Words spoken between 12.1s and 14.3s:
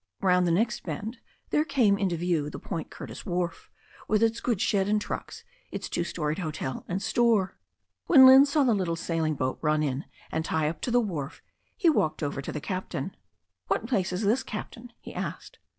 over to the captain. "What place is